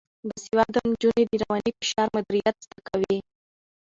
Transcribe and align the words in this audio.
باسواده 0.27 0.79
نجونې 0.89 1.23
د 1.27 1.31
رواني 1.41 1.71
فشار 1.79 2.07
مدیریت 2.15 2.55
زده 2.65 2.79
کوي. 2.87 3.17